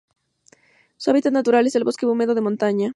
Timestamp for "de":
2.33-2.41